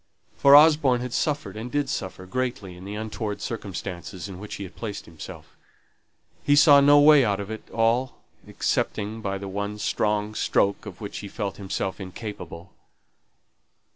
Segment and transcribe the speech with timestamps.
[0.35, 4.63] for Osborne had suffered, and did suffer, greatly in the untoward circumstances in which he
[4.63, 5.55] had placed himself.
[6.41, 8.17] He saw no way out of it all,
[8.47, 12.73] excepting by the one strong stroke of which he felt himself incapable.